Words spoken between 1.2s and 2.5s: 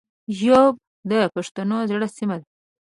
پښتنو زړه سیمه ده